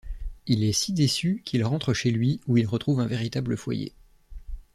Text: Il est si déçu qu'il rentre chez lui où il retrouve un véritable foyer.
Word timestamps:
Il 0.47 0.63
est 0.63 0.73
si 0.73 0.93
déçu 0.93 1.43
qu'il 1.45 1.63
rentre 1.63 1.93
chez 1.93 2.09
lui 2.09 2.41
où 2.47 2.57
il 2.57 2.65
retrouve 2.65 2.99
un 3.01 3.05
véritable 3.05 3.55
foyer. 3.55 3.93